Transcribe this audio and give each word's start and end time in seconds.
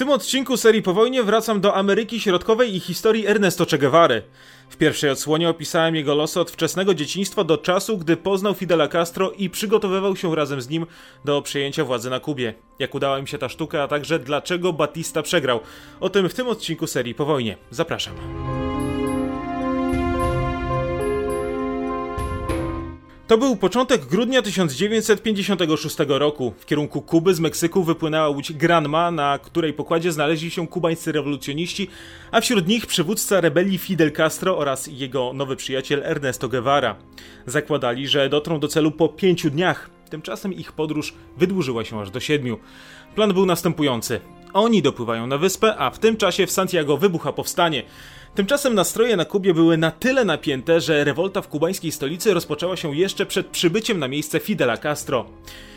tym 0.00 0.10
odcinku 0.10 0.56
serii 0.56 0.82
po 0.82 0.94
wojnie 0.94 1.22
wracam 1.22 1.60
do 1.60 1.74
Ameryki 1.74 2.20
Środkowej 2.20 2.76
i 2.76 2.80
historii 2.80 3.26
Ernesto 3.26 3.66
Che 3.66 3.78
Guevary. 3.78 4.22
W 4.68 4.76
pierwszej 4.76 5.10
odsłonie 5.10 5.48
opisałem 5.48 5.94
jego 5.96 6.14
losy 6.14 6.40
od 6.40 6.50
wczesnego 6.50 6.94
dzieciństwa 6.94 7.44
do 7.44 7.58
czasu, 7.58 7.98
gdy 7.98 8.16
poznał 8.16 8.54
Fidela 8.54 8.88
Castro 8.88 9.30
i 9.30 9.50
przygotowywał 9.50 10.16
się 10.16 10.36
razem 10.36 10.60
z 10.60 10.68
nim 10.68 10.86
do 11.24 11.42
przejęcia 11.42 11.84
władzy 11.84 12.10
na 12.10 12.20
Kubie. 12.20 12.54
Jak 12.78 12.94
udała 12.94 13.18
im 13.18 13.26
się 13.26 13.38
ta 13.38 13.48
sztuka, 13.48 13.82
a 13.82 13.88
także 13.88 14.18
dlaczego 14.18 14.72
Batista 14.72 15.22
przegrał. 15.22 15.60
O 16.00 16.10
tym 16.10 16.28
w 16.28 16.34
tym 16.34 16.48
odcinku 16.48 16.86
serii 16.86 17.14
po 17.14 17.24
wojnie. 17.24 17.56
Zapraszam. 17.70 18.14
To 23.30 23.38
był 23.38 23.56
początek 23.56 24.06
grudnia 24.06 24.42
1956 24.42 25.96
roku. 26.08 26.54
W 26.58 26.66
kierunku 26.66 27.02
Kuby 27.02 27.34
z 27.34 27.40
Meksyku 27.40 27.84
wypłynęła 27.84 28.28
łódź 28.28 28.52
Granma, 28.52 29.10
na 29.10 29.38
której 29.38 29.72
pokładzie 29.72 30.12
znaleźli 30.12 30.50
się 30.50 30.68
kubańscy 30.68 31.12
rewolucjoniści, 31.12 31.88
a 32.30 32.40
wśród 32.40 32.68
nich 32.68 32.86
przywódca 32.86 33.40
rebelii 33.40 33.78
Fidel 33.78 34.12
Castro 34.12 34.58
oraz 34.58 34.86
jego 34.86 35.32
nowy 35.32 35.56
przyjaciel 35.56 36.02
Ernesto 36.04 36.48
Guevara. 36.48 36.96
Zakładali, 37.46 38.08
że 38.08 38.28
dotrą 38.28 38.60
do 38.60 38.68
celu 38.68 38.90
po 38.90 39.08
pięciu 39.08 39.50
dniach. 39.50 39.90
Tymczasem 40.10 40.52
ich 40.52 40.72
podróż 40.72 41.14
wydłużyła 41.36 41.84
się 41.84 42.00
aż 42.00 42.10
do 42.10 42.20
siedmiu. 42.20 42.58
Plan 43.14 43.32
był 43.34 43.46
następujący. 43.46 44.20
Oni 44.52 44.82
dopływają 44.82 45.26
na 45.26 45.38
wyspę, 45.38 45.76
a 45.76 45.90
w 45.90 45.98
tym 45.98 46.16
czasie 46.16 46.46
w 46.46 46.50
Santiago 46.50 46.96
wybucha 46.96 47.32
powstanie. 47.32 47.82
Tymczasem 48.34 48.74
nastroje 48.74 49.16
na 49.16 49.24
Kubie 49.24 49.54
były 49.54 49.76
na 49.76 49.90
tyle 49.90 50.24
napięte, 50.24 50.80
że 50.80 51.04
rewolta 51.04 51.42
w 51.42 51.48
kubańskiej 51.48 51.92
stolicy 51.92 52.34
rozpoczęła 52.34 52.76
się 52.76 52.96
jeszcze 52.96 53.26
przed 53.26 53.46
przybyciem 53.46 53.98
na 53.98 54.08
miejsce 54.08 54.40
Fidela 54.40 54.76
Castro. 54.76 55.26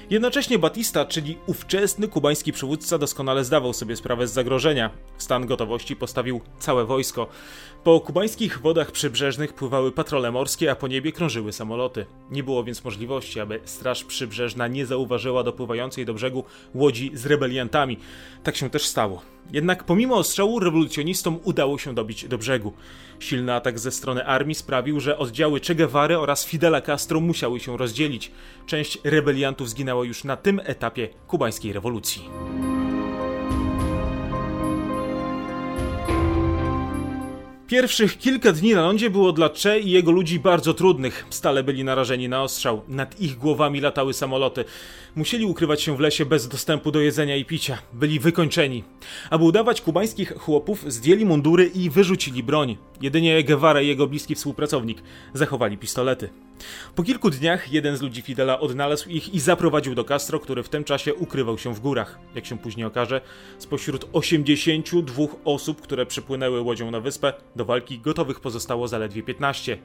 Jednocześnie 0.10 0.60
Batista, 0.60 1.06
czyli 1.06 1.38
ówczesny 1.46 2.08
kubański 2.08 2.52
przywódca, 2.54 2.98
doskonale 2.98 3.44
zdawał 3.44 3.74
sobie 3.74 3.96
sprawę 3.96 4.28
z 4.28 4.34
zagrożenia. 4.34 4.90
W 5.18 5.24
stan 5.24 5.46
gotowości 5.46 5.96
postawił 5.96 6.42
całe 6.60 6.86
wojsko. 6.86 7.28
Po 7.84 8.00
kubańskich 8.00 8.62
wodach 8.62 8.92
przybrzeżnych 8.92 9.54
pływały 9.54 9.92
patrole 9.92 10.32
morskie, 10.32 10.72
a 10.72 10.76
po 10.76 10.88
niebie 10.88 11.12
krążyły 11.12 11.54
samoloty. 11.54 12.06
Nie 12.32 12.44
było 12.44 12.64
więc 12.64 12.84
możliwości, 12.84 13.40
aby 13.40 13.60
Straż 13.66 14.04
Przybrzeżna 14.04 14.68
nie 14.68 14.86
zauważyła 14.86 15.44
dopływającej 15.44 16.06
do 16.06 16.14
brzegu 16.14 16.44
łodzi 16.76 17.12
z 17.14 17.26
rebeliantami. 17.26 17.98
Tak 18.44 18.56
się 18.56 18.70
też 18.70 18.86
stało. 18.86 19.22
Jednak 19.52 19.84
pomimo 19.84 20.16
ostrzału 20.16 20.60
rewolucjonistom 20.60 21.40
udało 21.44 21.78
się 21.78 21.96
dobić 21.96 22.28
do 22.28 22.38
brzegu. 22.38 22.74
Silny 23.20 23.54
atak 23.54 23.80
ze 23.80 23.92
strony 23.92 24.26
armii 24.26 24.56
sprawił, 24.56 25.00
że 25.00 25.18
oddziały 25.18 25.60
Che 25.60 25.76
Guevary 25.76 26.20
oraz 26.20 26.46
Fidela 26.46 26.82
Castro 26.82 27.20
musiały 27.20 27.60
się 27.60 27.78
rozdzielić. 27.78 28.32
Część 28.66 29.00
rebeliantów 29.04 29.70
zginęła 29.70 29.93
już 30.02 30.24
na 30.24 30.38
tym 30.38 30.62
etapie 30.64 31.10
kubańskiej 31.28 31.74
rewolucji. 31.74 32.30
Pierwszych 37.74 38.18
kilka 38.18 38.52
dni 38.52 38.74
na 38.74 38.82
lądzie 38.82 39.10
było 39.10 39.32
dla 39.32 39.50
Che 39.50 39.80
i 39.80 39.92
jego 39.92 40.12
ludzi 40.12 40.40
bardzo 40.40 40.74
trudnych. 40.74 41.26
Stale 41.30 41.64
byli 41.64 41.84
narażeni 41.84 42.30
na 42.30 42.44
ostrzał. 42.44 42.82
Nad 42.88 43.22
ich 43.22 43.38
głowami 43.38 43.82
latały 43.82 44.14
samoloty. 44.14 44.66
Musieli 45.16 45.46
ukrywać 45.46 45.82
się 45.82 45.98
w 45.98 46.00
lesie 46.00 46.26
bez 46.26 46.48
dostępu 46.48 46.92
do 46.92 47.00
jedzenia 47.00 47.36
i 47.36 47.46
picia. 47.46 47.78
Byli 47.94 48.20
wykończeni. 48.20 48.84
Aby 49.30 49.44
udawać 49.44 49.82
kubańskich 49.82 50.34
chłopów, 50.38 50.86
zdjęli 50.88 51.26
mundury 51.26 51.66
i 51.66 51.90
wyrzucili 51.90 52.44
broń. 52.44 52.78
Jedynie 53.02 53.44
Guevara 53.44 53.82
i 53.82 53.88
jego 53.88 54.08
bliski 54.08 54.36
współpracownik 54.36 54.98
zachowali 55.34 55.78
pistolety. 55.78 56.30
Po 56.96 57.04
kilku 57.04 57.30
dniach 57.30 57.72
jeden 57.72 57.98
z 57.98 58.02
ludzi 58.02 58.22
Fidela 58.22 58.60
odnalazł 58.60 59.10
ich 59.10 59.34
i 59.34 59.40
zaprowadził 59.40 59.96
do 59.96 60.04
Castro, 60.04 60.40
który 60.40 60.64
w 60.64 60.70
tym 60.70 60.84
czasie 60.84 61.14
ukrywał 61.14 61.58
się 61.58 61.74
w 61.74 61.80
górach. 61.80 62.20
Jak 62.36 62.46
się 62.46 62.58
później 62.58 62.86
okaże, 62.86 63.22
spośród 63.58 64.06
82 64.14 65.26
osób, 65.46 65.82
które 65.82 66.06
przypłynęły 66.06 66.62
łodzią 66.62 66.92
na 66.92 67.00
wyspę, 67.00 67.34
do 67.56 67.66
walki 67.66 68.00
gotowych 68.00 68.40
pozostało 68.40 68.88
zaledwie 68.88 69.24
15. 69.24 69.78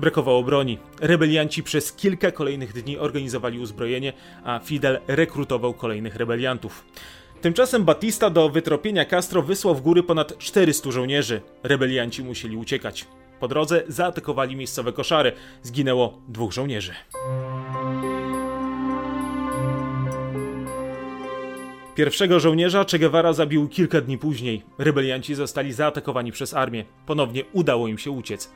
Brakowało 0.00 0.42
broni. 0.42 0.78
Rebelianci 1.00 1.62
przez 1.62 1.92
kilka 1.92 2.30
kolejnych 2.30 2.72
dni 2.72 2.98
organizowali 2.98 3.58
uzbrojenie, 3.58 4.12
a 4.44 4.60
Fidel 4.64 4.98
rekrutował 5.06 5.74
kolejnych 5.74 6.16
rebeliantów. 6.16 6.84
Tymczasem 7.40 7.84
Batista 7.84 8.30
do 8.30 8.48
wytropienia 8.48 9.04
Castro 9.04 9.42
wysłał 9.42 9.74
w 9.74 9.80
góry 9.80 10.02
ponad 10.02 10.38
400 10.38 10.90
żołnierzy. 10.90 11.40
Rebelianci 11.62 12.24
musieli 12.24 12.56
uciekać. 12.56 13.06
Po 13.42 13.48
drodze 13.48 13.82
zaatakowali 13.88 14.56
miejscowe 14.56 14.92
koszary. 14.92 15.32
Zginęło 15.62 16.18
dwóch 16.28 16.52
żołnierzy. 16.52 16.94
Pierwszego 21.94 22.40
żołnierza 22.40 22.84
Che 22.84 22.98
Guevara 22.98 23.32
zabił 23.32 23.68
kilka 23.68 24.00
dni 24.00 24.18
później. 24.18 24.62
Rebelianci 24.78 25.34
zostali 25.34 25.72
zaatakowani 25.72 26.32
przez 26.32 26.54
armię. 26.54 26.84
Ponownie 27.06 27.44
udało 27.52 27.88
im 27.88 27.98
się 27.98 28.10
uciec. 28.10 28.52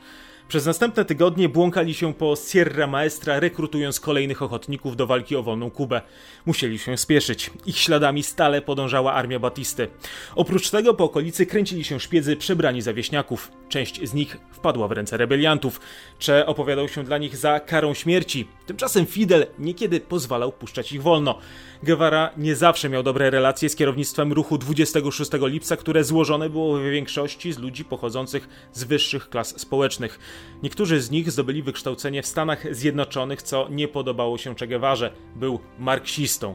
Przez 0.48 0.66
następne 0.66 1.04
tygodnie 1.04 1.48
błąkali 1.48 1.94
się 1.94 2.14
po 2.14 2.34
Sierra 2.36 2.86
Maestra, 2.86 3.40
rekrutując 3.40 4.00
kolejnych 4.00 4.42
ochotników 4.42 4.96
do 4.96 5.06
walki 5.06 5.36
o 5.36 5.42
wolną 5.42 5.70
Kubę. 5.70 6.00
Musieli 6.46 6.78
się 6.78 6.96
spieszyć. 6.96 7.50
Ich 7.66 7.78
śladami 7.78 8.22
stale 8.22 8.62
podążała 8.62 9.12
armia 9.12 9.38
Batisty. 9.38 9.88
Oprócz 10.34 10.70
tego 10.70 10.94
po 10.94 11.04
okolicy 11.04 11.46
kręcili 11.46 11.84
się 11.84 12.00
szpiedzy 12.00 12.36
przebrani 12.36 12.82
za 12.82 12.94
wieśniaków. 12.94 13.52
Część 13.68 14.08
z 14.08 14.14
nich 14.14 14.36
wpadła 14.52 14.88
w 14.88 14.92
ręce 14.92 15.16
rebeliantów. 15.16 15.80
Cze 16.18 16.46
opowiadał 16.46 16.88
się 16.88 17.04
dla 17.04 17.18
nich 17.18 17.36
za 17.36 17.60
karą 17.60 17.94
śmierci. 17.94 18.48
Tymczasem 18.66 19.06
Fidel 19.06 19.46
niekiedy 19.58 20.00
pozwalał 20.00 20.52
puszczać 20.52 20.92
ich 20.92 21.02
wolno. 21.02 21.38
Guevara 21.82 22.30
nie 22.36 22.56
zawsze 22.56 22.88
miał 22.88 23.02
dobre 23.02 23.30
relacje 23.30 23.68
z 23.68 23.76
kierownictwem 23.76 24.32
ruchu 24.32 24.58
26 24.58 25.30
lipca, 25.42 25.76
które 25.76 26.04
złożone 26.04 26.50
było 26.50 26.78
w 26.78 26.82
większości 26.82 27.52
z 27.52 27.58
ludzi 27.58 27.84
pochodzących 27.84 28.48
z 28.72 28.84
wyższych 28.84 29.28
klas 29.28 29.60
społecznych. 29.60 30.18
Niektórzy 30.62 31.00
z 31.00 31.10
nich 31.10 31.30
zdobyli 31.30 31.62
wykształcenie 31.62 32.22
w 32.22 32.26
Stanach 32.26 32.74
Zjednoczonych, 32.74 33.42
co 33.42 33.68
nie 33.70 33.88
podobało 33.88 34.38
się 34.38 34.54
Che 34.54 34.66
Guevarze. 34.66 35.12
Był 35.36 35.60
marksistą. 35.78 36.54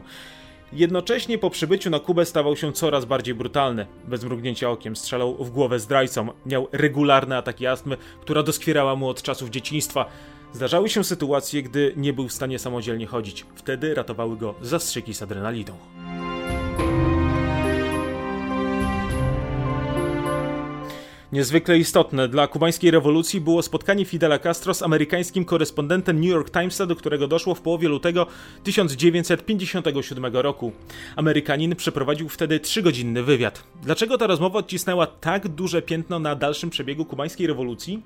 Jednocześnie 0.72 1.38
po 1.38 1.50
przybyciu 1.50 1.90
na 1.90 2.00
Kubę 2.00 2.26
stawał 2.26 2.56
się 2.56 2.72
coraz 2.72 3.04
bardziej 3.04 3.34
brutalny. 3.34 3.86
Bez 4.04 4.24
mrugnięcia 4.24 4.70
okiem 4.70 4.96
strzelał 4.96 5.44
w 5.44 5.50
głowę 5.50 5.78
zdrajcom. 5.78 6.30
Miał 6.46 6.68
regularne 6.72 7.36
ataki 7.36 7.66
astmy, 7.66 7.96
która 8.20 8.42
doskwierała 8.42 8.96
mu 8.96 9.08
od 9.08 9.22
czasów 9.22 9.50
dzieciństwa. 9.50 10.06
Zdarzały 10.52 10.88
się 10.88 11.04
sytuacje, 11.04 11.62
gdy 11.62 11.92
nie 11.96 12.12
był 12.12 12.28
w 12.28 12.32
stanie 12.32 12.58
samodzielnie 12.58 13.06
chodzić. 13.06 13.46
Wtedy 13.54 13.94
ratowały 13.94 14.36
go 14.36 14.54
zastrzyki 14.62 15.14
z 15.14 15.22
adrenaliną. 15.22 15.76
Niezwykle 21.32 21.78
istotne 21.78 22.28
dla 22.28 22.46
kubańskiej 22.46 22.90
rewolucji 22.90 23.40
było 23.40 23.62
spotkanie 23.62 24.04
Fidela 24.04 24.38
Castro 24.38 24.74
z 24.74 24.82
amerykańskim 24.82 25.44
korespondentem 25.44 26.20
New 26.20 26.30
York 26.30 26.50
Timesa, 26.50 26.86
do 26.86 26.96
którego 26.96 27.28
doszło 27.28 27.54
w 27.54 27.60
połowie 27.60 27.88
lutego 27.88 28.26
1957 28.64 30.36
roku. 30.36 30.72
Amerykanin 31.16 31.76
przeprowadził 31.76 32.28
wtedy 32.28 32.60
trzygodzinny 32.60 33.22
wywiad. 33.22 33.62
Dlaczego 33.82 34.18
ta 34.18 34.26
rozmowa 34.26 34.58
odcisnęła 34.58 35.06
tak 35.06 35.48
duże 35.48 35.82
piętno 35.82 36.18
na 36.18 36.34
dalszym 36.34 36.70
przebiegu 36.70 37.04
kubańskiej 37.04 37.46
rewolucji? 37.46 38.02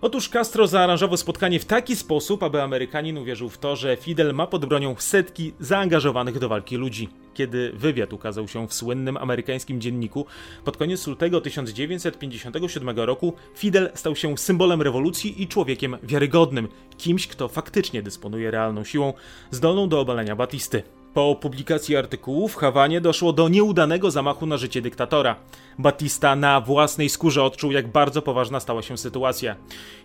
Otóż 0.00 0.28
Castro 0.28 0.66
zaaranżował 0.66 1.16
spotkanie 1.16 1.60
w 1.60 1.64
taki 1.64 1.96
sposób, 1.96 2.42
aby 2.42 2.62
Amerykanin 2.62 3.18
uwierzył 3.18 3.48
w 3.48 3.58
to, 3.58 3.76
że 3.76 3.96
Fidel 3.96 4.34
ma 4.34 4.46
pod 4.46 4.66
bronią 4.66 4.94
setki 4.98 5.52
zaangażowanych 5.60 6.38
do 6.38 6.48
walki 6.48 6.76
ludzi. 6.76 7.08
Kiedy 7.34 7.72
wywiad 7.74 8.12
ukazał 8.12 8.48
się 8.48 8.68
w 8.68 8.74
słynnym 8.74 9.16
amerykańskim 9.16 9.80
dzienniku, 9.80 10.26
pod 10.64 10.76
koniec 10.76 11.06
lutego 11.06 11.40
1957 11.40 12.98
roku 12.98 13.32
Fidel 13.54 13.90
stał 13.94 14.16
się 14.16 14.38
symbolem 14.38 14.82
rewolucji 14.82 15.42
i 15.42 15.48
człowiekiem 15.48 15.96
wiarygodnym, 16.02 16.68
kimś, 16.96 17.26
kto 17.26 17.48
faktycznie 17.48 18.02
dysponuje 18.02 18.50
realną 18.50 18.84
siłą, 18.84 19.12
zdolną 19.50 19.88
do 19.88 20.00
obalenia 20.00 20.36
Batisty. 20.36 20.82
Po 21.14 21.34
publikacji 21.34 21.96
artykułu 21.96 22.48
w 22.48 22.56
Hawanie 22.56 23.00
doszło 23.00 23.32
do 23.32 23.48
nieudanego 23.48 24.10
zamachu 24.10 24.46
na 24.46 24.56
życie 24.56 24.82
dyktatora. 24.82 25.36
Batista 25.78 26.36
na 26.36 26.60
własnej 26.60 27.08
skórze 27.08 27.42
odczuł, 27.42 27.72
jak 27.72 27.88
bardzo 27.88 28.22
poważna 28.22 28.60
stała 28.60 28.82
się 28.82 28.98
sytuacja. 28.98 29.56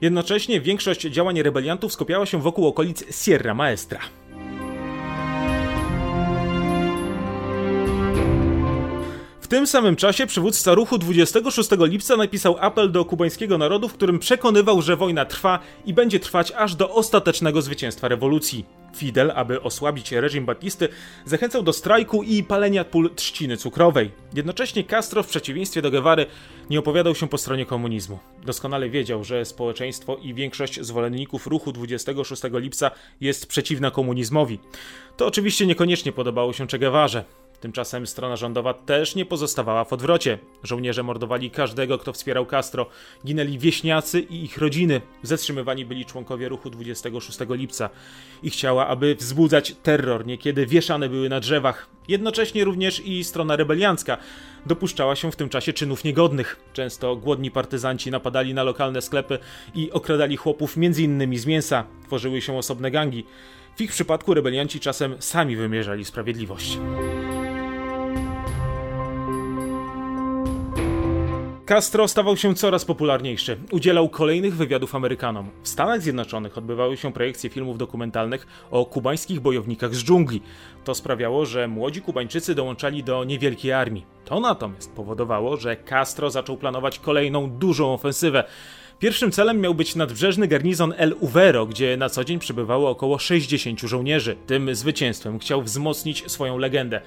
Jednocześnie 0.01 0.61
większość 0.61 1.01
działań 1.01 1.41
rebeliantów 1.41 1.93
skupiała 1.93 2.25
się 2.25 2.41
wokół 2.41 2.67
okolic 2.67 3.23
Sierra 3.23 3.53
Maestra. 3.53 3.99
Tym 9.53 9.67
samym 9.67 9.95
czasie 9.95 10.27
przywódca 10.27 10.73
ruchu 10.73 10.97
26 10.97 11.69
lipca 11.79 12.17
napisał 12.17 12.57
apel 12.59 12.91
do 12.91 13.05
kubańskiego 13.05 13.57
narodu, 13.57 13.89
w 13.89 13.93
którym 13.93 14.19
przekonywał, 14.19 14.81
że 14.81 14.95
wojna 14.95 15.25
trwa 15.25 15.59
i 15.85 15.93
będzie 15.93 16.19
trwać 16.19 16.51
aż 16.51 16.75
do 16.75 16.89
ostatecznego 16.89 17.61
zwycięstwa 17.61 18.07
rewolucji. 18.07 18.65
Fidel, 18.95 19.31
aby 19.35 19.61
osłabić 19.61 20.11
reżim 20.11 20.45
Batisty, 20.45 20.89
zachęcał 21.25 21.63
do 21.63 21.73
strajku 21.73 22.23
i 22.23 22.43
palenia 22.43 22.85
pól 22.85 23.15
trzciny 23.15 23.57
cukrowej. 23.57 24.11
Jednocześnie 24.33 24.83
Castro, 24.83 25.23
w 25.23 25.27
przeciwieństwie 25.27 25.81
do 25.81 25.91
Guevary, 25.91 26.25
nie 26.69 26.79
opowiadał 26.79 27.15
się 27.15 27.27
po 27.27 27.37
stronie 27.37 27.65
komunizmu. 27.65 28.19
Doskonale 28.45 28.89
wiedział, 28.89 29.23
że 29.23 29.45
społeczeństwo 29.45 30.17
i 30.17 30.33
większość 30.33 30.81
zwolenników 30.81 31.47
ruchu 31.47 31.71
26 31.71 32.43
lipca 32.53 32.91
jest 33.21 33.47
przeciwna 33.47 33.91
komunizmowi. 33.91 34.59
To 35.17 35.27
oczywiście 35.27 35.65
niekoniecznie 35.65 36.11
podobało 36.11 36.53
się 36.53 36.67
Che 36.67 36.79
Guevarze. 36.79 37.42
Tymczasem 37.63 38.07
strona 38.07 38.35
rządowa 38.35 38.73
też 38.73 39.15
nie 39.15 39.25
pozostawała 39.25 39.83
w 39.83 39.93
odwrocie. 39.93 40.39
Żołnierze 40.63 41.03
mordowali 41.03 41.51
każdego, 41.51 41.97
kto 41.97 42.13
wspierał 42.13 42.45
Castro. 42.45 42.85
Ginęli 43.25 43.59
wieśniacy 43.59 44.19
i 44.19 44.43
ich 44.43 44.57
rodziny. 44.57 45.01
Zatrzymywani 45.21 45.85
byli 45.85 46.05
członkowie 46.05 46.49
ruchu 46.49 46.69
26 46.69 47.39
lipca. 47.49 47.89
Ich 48.43 48.53
chciała, 48.53 48.87
aby 48.87 49.15
wzbudzać 49.15 49.75
terror, 49.83 50.25
niekiedy 50.25 50.65
wieszane 50.65 51.09
były 51.09 51.29
na 51.29 51.39
drzewach. 51.39 51.89
Jednocześnie 52.07 52.63
również 52.63 52.99
i 52.99 53.23
strona 53.23 53.55
rebeliancka 53.55 54.17
dopuszczała 54.65 55.15
się 55.15 55.31
w 55.31 55.35
tym 55.35 55.49
czasie 55.49 55.73
czynów 55.73 56.03
niegodnych. 56.03 56.59
Często 56.73 57.15
głodni 57.15 57.51
partyzanci 57.51 58.11
napadali 58.11 58.53
na 58.53 58.63
lokalne 58.63 59.01
sklepy 59.01 59.39
i 59.75 59.91
okradali 59.91 60.37
chłopów 60.37 60.77
m.in. 60.77 61.37
z 61.39 61.45
mięsa. 61.45 61.83
Tworzyły 62.05 62.41
się 62.41 62.57
osobne 62.57 62.91
gangi. 62.91 63.25
W 63.75 63.81
ich 63.81 63.91
przypadku 63.91 64.33
rebelianci 64.33 64.79
czasem 64.79 65.15
sami 65.19 65.55
wymierzali 65.55 66.05
sprawiedliwość. 66.05 66.77
Castro 71.65 72.07
stawał 72.07 72.37
się 72.37 72.55
coraz 72.55 72.85
popularniejszy. 72.85 73.57
Udzielał 73.71 74.09
kolejnych 74.09 74.55
wywiadów 74.55 74.95
Amerykanom. 74.95 75.49
W 75.63 75.67
Stanach 75.67 76.01
Zjednoczonych 76.01 76.57
odbywały 76.57 76.97
się 76.97 77.13
projekcje 77.13 77.49
filmów 77.49 77.77
dokumentalnych 77.77 78.47
o 78.71 78.85
kubańskich 78.85 79.39
bojownikach 79.39 79.95
z 79.95 80.03
dżungli. 80.03 80.41
To 80.83 80.95
sprawiało, 80.95 81.45
że 81.45 81.67
młodzi 81.67 82.01
Kubańczycy 82.01 82.55
dołączali 82.55 83.03
do 83.03 83.23
niewielkiej 83.23 83.71
armii. 83.71 84.05
To 84.25 84.39
natomiast 84.39 84.91
powodowało, 84.91 85.57
że 85.57 85.77
Castro 85.77 86.29
zaczął 86.29 86.57
planować 86.57 86.99
kolejną 86.99 87.49
dużą 87.49 87.93
ofensywę. 87.93 88.43
Pierwszym 88.99 89.31
celem 89.31 89.61
miał 89.61 89.75
być 89.75 89.95
nadbrzeżny 89.95 90.47
garnizon 90.47 90.93
El 90.97 91.15
Uvero, 91.19 91.65
gdzie 91.65 91.97
na 91.97 92.09
co 92.09 92.23
dzień 92.23 92.39
przebywało 92.39 92.89
około 92.89 93.19
60 93.19 93.79
żołnierzy. 93.81 94.35
Tym 94.47 94.75
zwycięstwem 94.75 95.39
chciał 95.39 95.61
wzmocnić 95.61 96.31
swoją 96.31 96.57
legendę. 96.57 97.01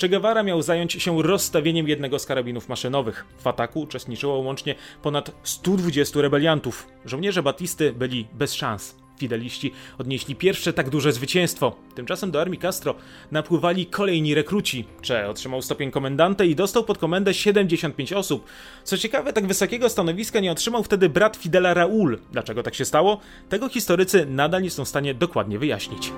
Che 0.00 0.08
Guevara 0.08 0.42
miał 0.42 0.62
zająć 0.62 0.92
się 0.92 1.22
rozstawieniem 1.22 1.88
jednego 1.88 2.18
z 2.18 2.26
karabinów 2.26 2.68
maszynowych. 2.68 3.24
W 3.38 3.46
ataku 3.46 3.80
uczestniczyło 3.80 4.38
łącznie 4.38 4.74
ponad 5.02 5.30
120 5.42 6.22
rebeliantów. 6.22 6.86
Żołnierze 7.04 7.42
Batisty 7.42 7.92
byli 7.92 8.26
bez 8.32 8.54
szans. 8.54 9.02
Fideliści 9.18 9.72
odnieśli 9.98 10.36
pierwsze 10.36 10.72
tak 10.72 10.90
duże 10.90 11.12
zwycięstwo. 11.12 11.76
Tymczasem 11.94 12.30
do 12.30 12.40
armii 12.40 12.58
Castro 12.58 12.94
napływali 13.30 13.86
kolejni 13.86 14.34
rekruci. 14.34 14.84
Che 15.08 15.28
otrzymał 15.28 15.62
stopień 15.62 15.90
komendanta 15.90 16.44
i 16.44 16.54
dostał 16.54 16.84
pod 16.84 16.98
komendę 16.98 17.34
75 17.34 18.12
osób. 18.12 18.44
Co 18.84 18.98
ciekawe, 18.98 19.32
tak 19.32 19.46
wysokiego 19.46 19.88
stanowiska 19.88 20.40
nie 20.40 20.52
otrzymał 20.52 20.82
wtedy 20.82 21.08
brat 21.08 21.36
Fidela 21.36 21.74
Raul. 21.74 22.18
Dlaczego 22.32 22.62
tak 22.62 22.74
się 22.74 22.84
stało? 22.84 23.20
Tego 23.48 23.68
historycy 23.68 24.26
nadal 24.26 24.62
nie 24.62 24.70
są 24.70 24.84
w 24.84 24.88
stanie 24.88 25.14
dokładnie 25.14 25.58
wyjaśnić. 25.58 26.12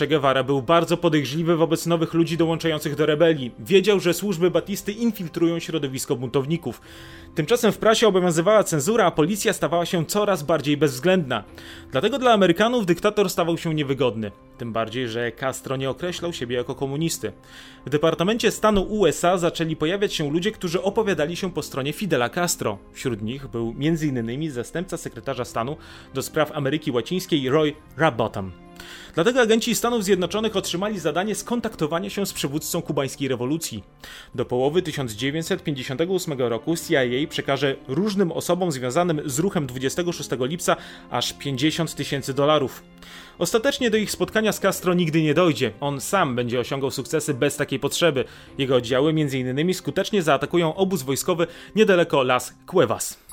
Che 0.00 0.06
Guevara 0.06 0.44
był 0.44 0.62
bardzo 0.62 0.96
podejrzliwy 0.96 1.56
wobec 1.56 1.86
nowych 1.86 2.14
ludzi 2.14 2.36
dołączających 2.36 2.96
do 2.96 3.06
rebelii. 3.06 3.50
Wiedział, 3.58 4.00
że 4.00 4.14
służby 4.14 4.50
Batisty 4.50 4.92
infiltrują 4.92 5.58
środowisko 5.58 6.16
buntowników. 6.16 6.80
Tymczasem 7.34 7.72
w 7.72 7.78
prasie 7.78 8.08
obowiązywała 8.08 8.64
cenzura, 8.64 9.04
a 9.06 9.10
policja 9.10 9.52
stawała 9.52 9.86
się 9.86 10.06
coraz 10.06 10.42
bardziej 10.42 10.76
bezwzględna. 10.76 11.44
Dlatego 11.90 12.18
dla 12.18 12.32
Amerykanów 12.32 12.86
dyktator 12.86 13.30
stawał 13.30 13.58
się 13.58 13.74
niewygodny. 13.74 14.30
Tym 14.58 14.72
bardziej, 14.72 15.08
że 15.08 15.32
Castro 15.32 15.76
nie 15.76 15.90
określał 15.90 16.32
siebie 16.32 16.56
jako 16.56 16.74
komunisty. 16.74 17.32
W 17.86 17.90
Departamencie 17.90 18.50
Stanu 18.50 18.82
USA 18.82 19.38
zaczęli 19.38 19.76
pojawiać 19.76 20.14
się 20.14 20.30
ludzie, 20.30 20.52
którzy 20.52 20.82
opowiadali 20.82 21.36
się 21.36 21.52
po 21.52 21.62
stronie 21.62 21.92
Fidela 21.92 22.28
Castro. 22.28 22.78
Wśród 22.92 23.22
nich 23.22 23.46
był 23.46 23.74
m.in. 23.80 24.50
zastępca 24.50 24.96
sekretarza 24.96 25.44
stanu 25.44 25.76
do 26.14 26.22
spraw 26.22 26.52
Ameryki 26.52 26.90
Łacińskiej 26.90 27.48
Roy 27.48 27.72
Rabottam. 27.96 28.69
Dlatego 29.14 29.40
agenci 29.40 29.74
Stanów 29.74 30.04
Zjednoczonych 30.04 30.56
otrzymali 30.56 30.98
zadanie 30.98 31.34
skontaktowania 31.34 32.10
się 32.10 32.26
z 32.26 32.32
przywódcą 32.32 32.82
kubańskiej 32.82 33.28
rewolucji. 33.28 33.84
Do 34.34 34.44
połowy 34.44 34.82
1958 34.82 36.38
roku 36.38 36.74
CIA 36.76 37.28
przekaże 37.28 37.76
różnym 37.88 38.32
osobom 38.32 38.72
związanym 38.72 39.20
z 39.24 39.38
ruchem 39.38 39.66
26 39.66 40.30
lipca 40.40 40.76
aż 41.10 41.32
50 41.32 41.94
tysięcy 41.94 42.34
dolarów. 42.34 42.82
Ostatecznie 43.38 43.90
do 43.90 43.96
ich 43.96 44.10
spotkania 44.10 44.52
z 44.52 44.60
Castro 44.60 44.94
nigdy 44.94 45.22
nie 45.22 45.34
dojdzie. 45.34 45.72
On 45.80 46.00
sam 46.00 46.36
będzie 46.36 46.60
osiągał 46.60 46.90
sukcesy 46.90 47.34
bez 47.34 47.56
takiej 47.56 47.78
potrzeby. 47.78 48.24
Jego 48.58 48.76
oddziały 48.76 49.10
m.in. 49.10 49.74
skutecznie 49.74 50.22
zaatakują 50.22 50.74
obóz 50.74 51.02
wojskowy 51.02 51.46
niedaleko 51.76 52.22
Las 52.22 52.54
Cuevas. 52.66 53.29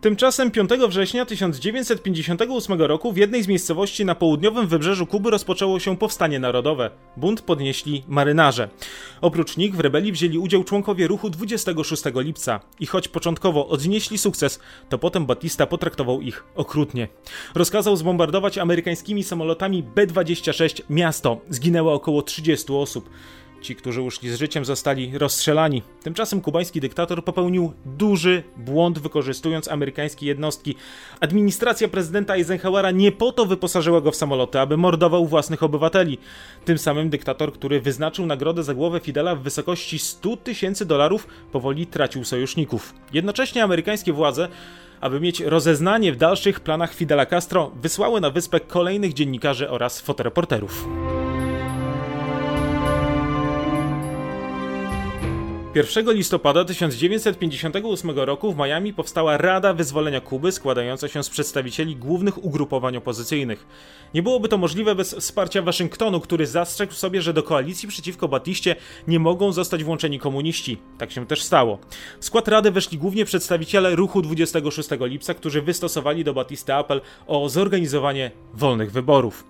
Tymczasem 0.00 0.50
5 0.50 0.70
września 0.88 1.24
1958 1.26 2.82
roku 2.82 3.12
w 3.12 3.16
jednej 3.16 3.42
z 3.42 3.48
miejscowości 3.48 4.04
na 4.04 4.14
południowym 4.14 4.66
wybrzeżu 4.66 5.06
Kuby 5.06 5.30
rozpoczęło 5.30 5.80
się 5.80 5.96
powstanie 5.96 6.38
narodowe. 6.38 6.90
Bunt 7.16 7.42
podnieśli 7.42 8.04
marynarze. 8.08 8.68
Oprócz 9.20 9.56
nich 9.56 9.76
w 9.76 9.80
rebelii 9.80 10.12
wzięli 10.12 10.38
udział 10.38 10.64
członkowie 10.64 11.06
ruchu 11.06 11.30
26 11.30 12.02
lipca. 12.14 12.60
I 12.80 12.86
choć 12.86 13.08
początkowo 13.08 13.68
odnieśli 13.68 14.18
sukces, 14.18 14.60
to 14.88 14.98
potem 14.98 15.26
Batista 15.26 15.66
potraktował 15.66 16.20
ich 16.20 16.44
okrutnie. 16.54 17.08
Rozkazał 17.54 17.96
zbombardować 17.96 18.58
amerykańskimi 18.58 19.24
samolotami 19.24 19.82
B-26 19.82 20.82
miasto. 20.90 21.40
Zginęło 21.48 21.92
około 21.92 22.22
30 22.22 22.72
osób. 22.72 23.10
Ci, 23.60 23.76
którzy 23.76 24.02
uszli 24.02 24.30
z 24.30 24.38
życiem, 24.38 24.64
zostali 24.64 25.18
rozstrzelani. 25.18 25.82
Tymczasem 26.02 26.40
kubański 26.40 26.80
dyktator 26.80 27.24
popełnił 27.24 27.72
duży 27.84 28.42
błąd, 28.56 28.98
wykorzystując 28.98 29.68
amerykańskie 29.68 30.26
jednostki. 30.26 30.74
Administracja 31.20 31.88
prezydenta 31.88 32.34
Eisenhowera 32.34 32.90
nie 32.90 33.12
po 33.12 33.32
to 33.32 33.46
wyposażyła 33.46 34.00
go 34.00 34.10
w 34.10 34.16
samoloty, 34.16 34.60
aby 34.60 34.76
mordował 34.76 35.26
własnych 35.26 35.62
obywateli. 35.62 36.18
Tym 36.64 36.78
samym 36.78 37.10
dyktator, 37.10 37.52
który 37.52 37.80
wyznaczył 37.80 38.26
nagrodę 38.26 38.62
za 38.62 38.74
głowę 38.74 39.00
Fidela 39.00 39.34
w 39.34 39.42
wysokości 39.42 39.98
100 39.98 40.36
tysięcy 40.36 40.86
dolarów, 40.86 41.26
powoli 41.52 41.86
tracił 41.86 42.24
sojuszników. 42.24 42.94
Jednocześnie 43.12 43.64
amerykańskie 43.64 44.12
władze 44.12 44.48
aby 45.00 45.20
mieć 45.20 45.40
rozeznanie 45.40 46.12
w 46.12 46.16
dalszych 46.16 46.60
planach 46.60 46.94
Fidela 46.94 47.26
Castro, 47.26 47.70
wysłały 47.82 48.20
na 48.20 48.30
wyspę 48.30 48.60
kolejnych 48.60 49.12
dziennikarzy 49.12 49.70
oraz 49.70 50.00
fotoreporterów. 50.00 50.99
1 55.74 56.12
listopada 56.12 56.64
1958 56.64 58.10
roku 58.10 58.52
w 58.52 58.56
Miami 58.56 58.94
powstała 58.94 59.36
Rada 59.36 59.74
Wyzwolenia 59.74 60.20
Kuby 60.20 60.52
składająca 60.52 61.08
się 61.08 61.22
z 61.22 61.30
przedstawicieli 61.30 61.96
głównych 61.96 62.44
ugrupowań 62.44 62.96
opozycyjnych. 62.96 63.66
Nie 64.14 64.22
byłoby 64.22 64.48
to 64.48 64.58
możliwe 64.58 64.94
bez 64.94 65.14
wsparcia 65.14 65.62
Waszyngtonu, 65.62 66.20
który 66.20 66.46
zastrzegł 66.46 66.92
sobie, 66.92 67.22
że 67.22 67.32
do 67.32 67.42
koalicji 67.42 67.88
przeciwko 67.88 68.28
Batiście 68.28 68.76
nie 69.08 69.18
mogą 69.18 69.52
zostać 69.52 69.84
włączeni 69.84 70.18
komuniści. 70.18 70.78
Tak 70.98 71.12
się 71.12 71.26
też 71.26 71.42
stało. 71.42 71.78
W 72.20 72.24
skład 72.24 72.48
Rady 72.48 72.70
weszli 72.70 72.98
głównie 72.98 73.24
przedstawiciele 73.24 73.96
ruchu 73.96 74.22
26 74.22 74.88
lipca, 75.00 75.34
którzy 75.34 75.62
wystosowali 75.62 76.24
do 76.24 76.34
Batisty 76.34 76.74
apel 76.74 77.00
o 77.26 77.48
zorganizowanie 77.48 78.30
wolnych 78.54 78.92
wyborów. 78.92 79.44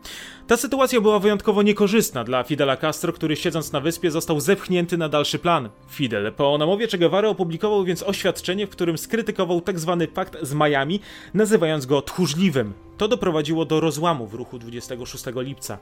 Ta 0.46 0.56
sytuacja 0.56 1.00
była 1.00 1.18
wyjątkowo 1.18 1.62
niekorzystna 1.62 2.24
dla 2.24 2.42
Fidela 2.42 2.76
Castro, 2.76 3.12
który 3.12 3.36
siedząc 3.36 3.72
na 3.72 3.80
wyspie 3.80 4.10
został 4.10 4.40
zepchnięty 4.40 4.98
na 4.98 5.08
dalszy 5.08 5.38
plan. 5.38 5.68
Fidel 5.88 6.09
po 6.36 6.58
namowie 6.58 6.88
Che 6.88 6.98
Guevara 6.98 7.28
opublikował 7.28 7.84
więc 7.84 8.02
oświadczenie, 8.02 8.66
w 8.66 8.70
którym 8.70 8.98
skrytykował 8.98 9.60
tzw. 9.60 9.96
Tak 10.00 10.10
pakt 10.10 10.36
z 10.42 10.54
Miami, 10.54 11.00
nazywając 11.34 11.86
go 11.86 12.02
tchórzliwym. 12.02 12.72
To 13.00 13.08
doprowadziło 13.08 13.64
do 13.64 13.80
rozłamu 13.80 14.26
w 14.26 14.34
ruchu 14.34 14.58
26 14.58 15.24
lipca. 15.36 15.78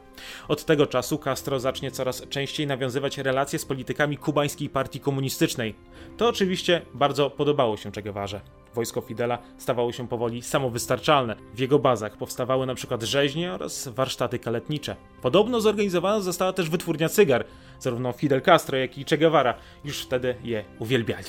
Od 0.49 0.65
tego 0.65 0.87
czasu 0.87 1.19
Castro 1.19 1.61
zacznie 1.61 1.91
coraz 1.91 2.29
częściej 2.29 2.67
nawiązywać 2.67 3.19
relacje 3.19 3.59
z 3.59 3.65
politykami 3.65 4.17
kubańskiej 4.17 4.69
partii 4.69 5.01
komunistycznej. 5.01 5.75
To 6.17 6.29
oczywiście 6.29 6.83
bardzo 6.95 7.31
podobało 7.31 7.77
się 7.77 7.93
Che 7.93 8.03
Guevarze. 8.03 8.41
Wojsko 8.75 9.01
Fidela 9.01 9.39
stawało 9.57 9.93
się 9.93 10.09
powoli 10.09 10.43
samowystarczalne. 10.43 11.37
W 11.55 11.59
jego 11.59 11.79
bazach 11.79 12.17
powstawały 12.17 12.67
przykład 12.75 13.03
rzeźnie 13.03 13.53
oraz 13.53 13.89
warsztaty 13.89 14.39
kaletnicze. 14.39 14.97
Podobno 15.23 15.61
zorganizowana 15.61 16.21
została 16.21 16.53
też 16.53 16.71
wytwórnia 16.71 17.09
cygar. 17.09 17.45
Zarówno 17.81 18.13
Fidel 18.13 18.43
Castro, 18.43 18.79
jak 18.79 18.99
i 18.99 19.05
Che 19.05 19.19
Guevara 19.19 19.55
już 19.85 20.03
wtedy 20.03 20.35
je 20.45 20.65
uwielbiali. 20.79 21.29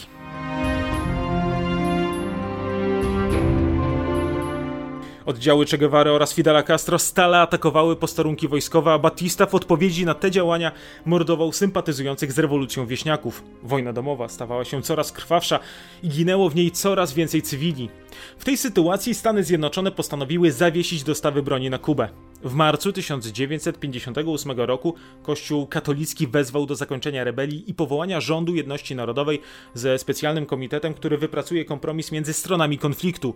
Oddziały 5.30 5.66
Che 5.66 5.78
Guevara 5.78 6.12
oraz 6.12 6.34
Fidela 6.34 6.64
Castro 6.64 7.00
stale 7.00 7.40
atakowały 7.40 7.96
posterunki 7.96 8.48
wojskowe, 8.48 8.94
a 8.94 9.00
Batista 9.00 9.46
w 9.46 9.56
odpowiedzi 9.56 10.06
na 10.06 10.14
te 10.14 10.32
działania 10.32 10.72
mordował 11.06 11.52
sympatyzujących 11.52 12.32
z 12.32 12.40
rewolucją 12.40 12.86
wieśniaków. 12.86 13.44
Wojna 13.64 13.94
domowa 13.94 14.28
stawała 14.28 14.66
się 14.66 14.82
coraz 14.82 15.12
krwawsza 15.12 15.60
i 16.04 16.10
ginęło 16.10 16.50
w 16.50 16.56
niej 16.56 16.72
coraz 16.72 17.14
więcej 17.14 17.42
cywili. 17.42 17.90
W 18.38 18.46
tej 18.46 18.58
sytuacji 18.58 19.16
Stany 19.16 19.44
Zjednoczone 19.44 19.92
postanowiły 19.92 20.52
zawiesić 20.52 21.04
dostawy 21.04 21.44
broni 21.44 21.70
na 21.70 21.78
Kubę. 21.78 22.10
W 22.44 22.54
marcu 22.54 22.94
1958 22.94 24.52
roku 24.60 24.96
Kościół 25.24 25.68
katolicki 25.68 26.28
wezwał 26.28 26.66
do 26.66 26.76
zakończenia 26.76 27.24
rebelii 27.24 27.70
i 27.70 27.74
powołania 27.74 28.22
rządu 28.22 28.56
jedności 28.56 28.96
narodowej 28.96 29.42
ze 29.74 29.98
specjalnym 29.98 30.46
komitetem, 30.46 30.94
który 30.94 31.18
wypracuje 31.18 31.66
kompromis 31.66 32.12
między 32.12 32.34
stronami 32.34 32.78
konfliktu. 32.78 33.34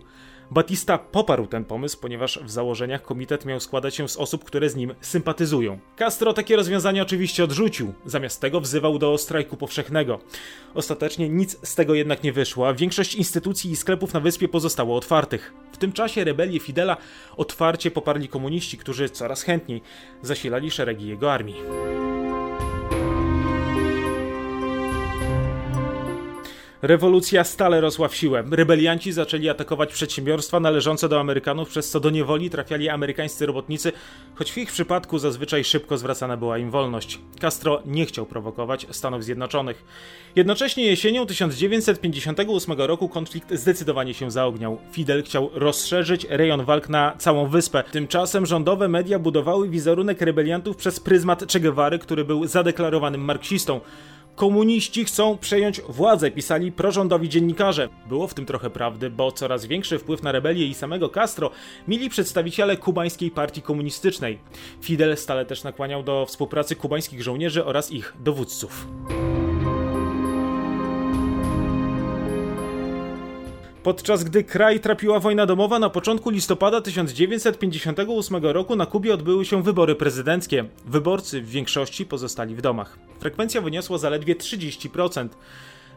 Batista 0.50 0.98
poparł 0.98 1.46
ten 1.46 1.64
pomysł, 1.64 1.98
ponieważ 2.00 2.40
w 2.44 2.50
założeniach 2.50 3.02
komitet 3.02 3.44
miał 3.44 3.60
składać 3.60 3.94
się 3.94 4.08
z 4.08 4.16
osób, 4.16 4.44
które 4.44 4.70
z 4.70 4.76
nim 4.76 4.94
sympatyzują. 5.00 5.78
Castro 5.96 6.32
takie 6.32 6.56
rozwiązanie 6.56 7.02
oczywiście 7.02 7.44
odrzucił, 7.44 7.94
zamiast 8.06 8.40
tego 8.40 8.60
wzywał 8.60 8.98
do 8.98 9.18
strajku 9.18 9.56
powszechnego. 9.56 10.20
Ostatecznie 10.74 11.28
nic 11.28 11.56
z 11.62 11.74
tego 11.74 11.94
jednak 11.94 12.22
nie 12.22 12.32
wyszło, 12.32 12.68
a 12.68 12.74
większość 12.74 13.14
instytucji 13.14 13.70
i 13.70 13.76
sklepów 13.76 14.14
na 14.14 14.20
wyspie 14.20 14.48
pozostało 14.48 14.96
otwartych. 14.96 15.52
W 15.72 15.76
tym 15.76 15.92
czasie 15.92 16.24
rebelię 16.24 16.60
Fidela 16.60 16.96
otwarcie 17.36 17.90
poparli 17.90 18.28
komuniści, 18.28 18.78
którzy 18.78 18.93
coraz 19.10 19.42
chętniej 19.42 19.82
zasilali 20.22 20.70
szeregi 20.70 21.06
jego 21.06 21.32
armii. 21.32 21.56
Rewolucja 26.86 27.44
stale 27.44 27.80
rosła 27.80 28.08
w 28.08 28.16
siłę. 28.16 28.44
Rebelianci 28.50 29.12
zaczęli 29.12 29.48
atakować 29.48 29.92
przedsiębiorstwa 29.92 30.60
należące 30.60 31.08
do 31.08 31.20
Amerykanów, 31.20 31.68
przez 31.68 31.90
co 31.90 32.00
do 32.00 32.10
niewoli 32.10 32.50
trafiali 32.50 32.88
amerykańscy 32.88 33.46
robotnicy, 33.46 33.92
choć 34.34 34.52
w 34.52 34.58
ich 34.58 34.72
przypadku 34.72 35.18
zazwyczaj 35.18 35.64
szybko 35.64 35.98
zwracana 35.98 36.36
była 36.36 36.58
im 36.58 36.70
wolność. 36.70 37.18
Castro 37.40 37.82
nie 37.86 38.06
chciał 38.06 38.26
prowokować 38.26 38.86
Stanów 38.90 39.24
Zjednoczonych. 39.24 39.84
Jednocześnie 40.36 40.86
jesienią 40.86 41.26
1958 41.26 42.80
roku 42.80 43.08
konflikt 43.08 43.54
zdecydowanie 43.54 44.14
się 44.14 44.30
zaogniał. 44.30 44.78
Fidel 44.92 45.22
chciał 45.22 45.50
rozszerzyć 45.54 46.26
rejon 46.30 46.64
walk 46.64 46.88
na 46.88 47.14
całą 47.18 47.48
wyspę. 47.48 47.84
Tymczasem 47.90 48.46
rządowe 48.46 48.88
media 48.88 49.18
budowały 49.18 49.68
wizerunek 49.68 50.20
rebeliantów 50.20 50.76
przez 50.76 51.00
pryzmat 51.00 51.52
Che 51.52 51.60
Guevary, 51.60 51.98
który 51.98 52.24
był 52.24 52.46
zadeklarowanym 52.46 53.20
marksistą. 53.20 53.80
Komuniści 54.34 55.04
chcą 55.04 55.38
przejąć 55.38 55.80
władzę, 55.80 56.30
pisali 56.30 56.72
prorządowi 56.72 57.28
dziennikarze. 57.28 57.88
Było 58.08 58.26
w 58.26 58.34
tym 58.34 58.46
trochę 58.46 58.70
prawdy, 58.70 59.10
bo 59.10 59.32
coraz 59.32 59.66
większy 59.66 59.98
wpływ 59.98 60.22
na 60.22 60.32
rebelię 60.32 60.66
i 60.66 60.74
samego 60.74 61.08
Castro 61.08 61.50
mieli 61.88 62.10
przedstawiciele 62.10 62.76
kubańskiej 62.76 63.30
partii 63.30 63.62
komunistycznej. 63.62 64.38
Fidel 64.80 65.16
stale 65.16 65.46
też 65.46 65.64
nakłaniał 65.64 66.02
do 66.02 66.26
współpracy 66.26 66.76
kubańskich 66.76 67.22
żołnierzy 67.22 67.64
oraz 67.64 67.92
ich 67.92 68.14
dowódców. 68.20 68.86
Podczas 73.84 74.24
gdy 74.24 74.44
kraj 74.44 74.80
trapiła 74.80 75.20
wojna 75.20 75.46
domowa, 75.46 75.78
na 75.78 75.90
początku 75.90 76.30
listopada 76.30 76.80
1958 76.80 78.44
roku 78.44 78.76
na 78.76 78.86
Kubie 78.86 79.14
odbyły 79.14 79.44
się 79.44 79.62
wybory 79.62 79.94
prezydenckie. 79.94 80.64
Wyborcy 80.86 81.42
w 81.42 81.48
większości 81.50 82.06
pozostali 82.06 82.54
w 82.54 82.60
domach. 82.60 82.98
Frekwencja 83.20 83.60
wyniosła 83.60 83.98
zaledwie 83.98 84.34
30%. 84.34 85.28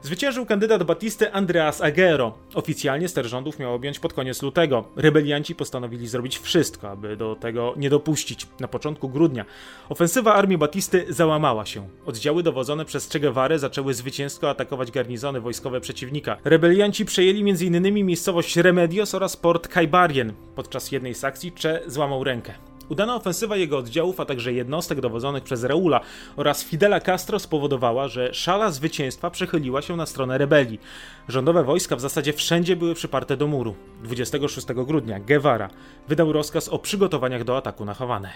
Zwyciężył 0.01 0.45
kandydat 0.45 0.83
Batisty 0.83 1.33
Andreas 1.33 1.81
Aguero. 1.81 2.33
Oficjalnie 2.53 3.07
ster 3.07 3.25
rządów 3.25 3.59
miał 3.59 3.73
objąć 3.73 3.99
pod 3.99 4.13
koniec 4.13 4.41
lutego. 4.41 4.87
Rebelianci 4.95 5.55
postanowili 5.55 6.07
zrobić 6.07 6.39
wszystko, 6.39 6.89
aby 6.89 7.17
do 7.17 7.35
tego 7.35 7.73
nie 7.77 7.89
dopuścić. 7.89 8.47
Na 8.59 8.67
początku 8.67 9.09
grudnia 9.09 9.45
ofensywa 9.89 10.33
armii 10.33 10.57
Batisty 10.57 11.05
załamała 11.09 11.65
się. 11.65 11.87
Oddziały 12.05 12.43
dowodzone 12.43 12.85
przez 12.85 13.09
Che 13.09 13.19
Guevara 13.19 13.57
zaczęły 13.57 13.93
zwycięsko 13.93 14.49
atakować 14.49 14.91
garnizony 14.91 15.41
wojskowe 15.41 15.81
przeciwnika. 15.81 16.37
Rebelianci 16.43 17.05
przejęli 17.05 17.49
m.in. 17.49 18.05
miejscowość 18.05 18.57
Remedios 18.57 19.15
oraz 19.15 19.37
port 19.37 19.67
Kaibarien. 19.67 20.33
Podczas 20.55 20.91
jednej 20.91 21.15
z 21.15 21.23
akcji 21.23 21.53
Che 21.61 21.81
złamał 21.87 22.23
rękę. 22.23 22.66
Udana 22.89 23.15
ofensywa 23.15 23.57
jego 23.57 23.77
oddziałów, 23.77 24.19
a 24.19 24.25
także 24.25 24.53
jednostek 24.53 25.01
dowodzonych 25.01 25.43
przez 25.43 25.63
Raula 25.63 25.99
oraz 26.35 26.63
Fidela 26.63 26.99
Castro 26.99 27.39
spowodowała, 27.39 28.07
że 28.07 28.33
szala 28.33 28.71
zwycięstwa 28.71 29.29
przechyliła 29.29 29.81
się 29.81 29.95
na 29.95 30.05
stronę 30.05 30.37
rebelii. 30.37 30.79
Rządowe 31.27 31.63
wojska 31.63 31.95
w 31.95 32.01
zasadzie 32.01 32.33
wszędzie 32.33 32.75
były 32.75 32.95
przyparte 32.95 33.37
do 33.37 33.47
muru. 33.47 33.75
26 34.03 34.67
grudnia 34.67 35.19
Guevara 35.19 35.69
wydał 36.07 36.33
rozkaz 36.33 36.69
o 36.69 36.79
przygotowaniach 36.79 37.43
do 37.43 37.57
ataku 37.57 37.85
na 37.85 37.93
Hawanę. 37.93 38.29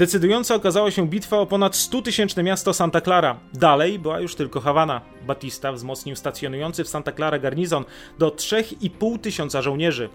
Decydująca 0.00 0.54
okazała 0.54 0.90
się 0.90 1.08
bitwa 1.08 1.38
o 1.38 1.46
ponad 1.46 1.72
100-tysięczne 1.72 2.42
miasto 2.42 2.74
Santa 2.74 3.00
Clara. 3.00 3.40
Dalej 3.54 3.98
była 3.98 4.20
już 4.20 4.34
tylko 4.34 4.60
Hawana. 4.60 5.00
Batista 5.26 5.72
wzmocnił 5.72 6.16
stacjonujący 6.16 6.84
w 6.84 6.88
Santa 6.88 7.12
Clara 7.12 7.38
garnizon 7.38 7.84
do 8.18 8.28
3,5 8.28 9.18
tysiąca 9.18 9.62
żołnierzy. 9.62 10.08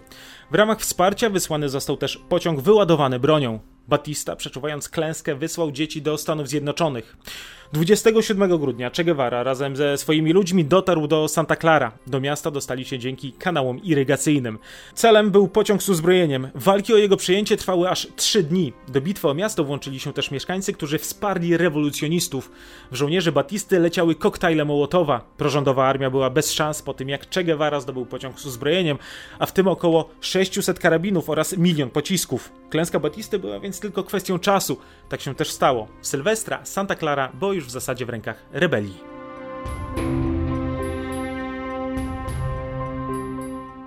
W 0.50 0.54
ramach 0.54 0.80
wsparcia 0.80 1.30
wysłany 1.30 1.68
został 1.68 1.96
też 1.96 2.18
pociąg 2.28 2.60
wyładowany 2.60 3.20
bronią. 3.20 3.60
Batista, 3.88 4.36
przeczuwając 4.36 4.88
klęskę, 4.88 5.34
wysłał 5.34 5.70
dzieci 5.70 6.02
do 6.02 6.18
Stanów 6.18 6.48
Zjednoczonych. 6.48 7.16
27 7.72 8.58
grudnia 8.58 8.90
Che 8.90 9.04
Guevara 9.04 9.42
razem 9.42 9.76
ze 9.76 9.98
swoimi 9.98 10.32
ludźmi 10.32 10.64
dotarł 10.64 11.06
do 11.06 11.28
Santa 11.28 11.56
Clara. 11.56 11.92
Do 12.06 12.20
miasta 12.20 12.50
dostali 12.50 12.84
się 12.84 12.98
dzięki 12.98 13.32
kanałom 13.32 13.82
irygacyjnym. 13.82 14.58
Celem 14.94 15.30
był 15.30 15.48
pociąg 15.48 15.82
z 15.82 15.88
uzbrojeniem. 15.88 16.48
Walki 16.54 16.94
o 16.94 16.96
jego 16.96 17.16
przyjęcie 17.16 17.56
trwały 17.56 17.90
aż 17.90 18.08
3 18.16 18.42
dni. 18.42 18.72
Do 18.88 19.00
bitwy 19.00 19.28
o 19.28 19.34
miasto 19.34 19.64
włączyli 19.64 20.00
się 20.00 20.12
też 20.12 20.30
mieszkańcy, 20.30 20.72
którzy 20.72 20.98
wsparli 20.98 21.56
rewolucjonistów. 21.56 22.50
W 22.90 22.96
żołnierzy 22.96 23.32
Batisty 23.32 23.78
leciały 23.78 24.14
koktajle 24.14 24.64
Mołotowa. 24.64 25.20
Prorządowa 25.36 25.86
armia 25.86 26.10
była 26.10 26.30
bez 26.30 26.52
szans 26.52 26.82
po 26.82 26.94
tym, 26.94 27.08
jak 27.08 27.34
Che 27.34 27.44
Guevara 27.44 27.80
zdobył 27.80 28.06
pociąg 28.06 28.40
z 28.40 28.46
uzbrojeniem, 28.46 28.98
a 29.38 29.46
w 29.46 29.52
tym 29.52 29.68
około 29.68 30.10
600 30.20 30.78
karabinów 30.78 31.30
oraz 31.30 31.56
milion 31.56 31.90
pocisków. 31.90 32.52
Klęska 32.70 33.00
Batisty 33.00 33.38
była 33.38 33.60
więc 33.60 33.75
tylko 33.80 34.04
kwestią 34.04 34.38
czasu. 34.38 34.78
Tak 35.08 35.20
się 35.20 35.34
też 35.34 35.50
stało. 35.50 35.88
Sylwestra, 36.02 36.64
Santa 36.64 36.94
Clara, 36.94 37.32
bo 37.34 37.52
już 37.52 37.66
w 37.66 37.70
zasadzie 37.70 38.06
w 38.06 38.08
rękach 38.08 38.42
rebelii. 38.52 39.00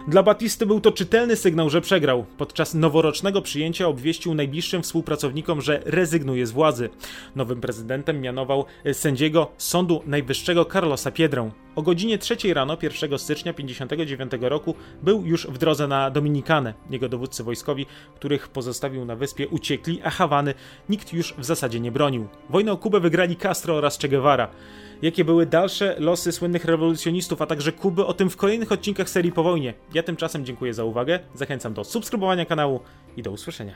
Dla 0.10 0.24
Batisty 0.24 0.66
był 0.66 0.82
to 0.82 0.92
czytelny 0.92 1.36
sygnał, 1.36 1.70
że 1.70 1.82
przegrał. 1.82 2.26
Podczas 2.38 2.74
noworocznego 2.74 3.42
przyjęcia 3.42 3.88
obwieścił 3.88 4.34
najbliższym 4.34 4.82
współpracownikom, 4.82 5.62
że 5.62 5.82
rezygnuje 5.86 6.48
z 6.48 6.52
władzy. 6.52 6.90
Nowym 7.36 7.62
prezydentem 7.62 8.22
mianował 8.22 8.66
sędziego 8.94 9.52
Sądu 9.58 10.02
Najwyższego 10.06 10.66
Carlosa 10.66 11.12
Piedrę. 11.12 11.52
O 11.76 11.82
godzinie 11.82 12.18
3 12.18 12.54
rano 12.54 12.78
1 12.82 13.20
stycznia 13.20 13.54
1959 13.54 14.32
roku 14.42 14.76
był 15.04 15.26
już 15.26 15.48
w 15.48 15.58
drodze 15.58 15.88
na 15.88 16.12
Dominikanę. 16.12 16.74
Jego 16.90 17.10
dowódcy 17.10 17.44
wojskowi, 17.44 17.86
których 18.16 18.48
pozostawił 18.48 19.06
na 19.06 19.16
wyspie, 19.16 19.48
uciekli, 19.48 20.02
a 20.04 20.10
Hawany 20.10 20.54
nikt 20.90 21.14
już 21.14 21.34
w 21.38 21.46
zasadzie 21.46 21.80
nie 21.80 21.92
bronił. 21.92 22.28
Wojnę 22.50 22.72
o 22.72 22.78
Kubę 22.78 23.00
wygrali 23.00 23.36
Castro 23.36 23.76
oraz 23.76 24.00
Che 24.00 24.10
Guevara. 24.10 24.50
Jakie 25.02 25.26
były 25.26 25.46
dalsze 25.46 25.96
losy 26.00 26.32
słynnych 26.32 26.66
rewolucjonistów, 26.66 27.42
a 27.42 27.46
także 27.46 27.72
Kuby, 27.72 28.06
o 28.06 28.14
tym 28.14 28.30
w 28.30 28.38
kolejnych 28.38 28.72
odcinkach 28.72 29.10
serii 29.10 29.32
po 29.32 29.44
wojnie. 29.44 29.74
Ja 29.94 30.04
tymczasem 30.04 30.46
dziękuję 30.46 30.74
za 30.74 30.84
uwagę, 30.84 31.20
zachęcam 31.36 31.74
do 31.74 31.84
subskrybowania 31.84 32.46
kanału 32.46 32.80
i 33.18 33.22
do 33.22 33.32
usłyszenia. 33.32 33.76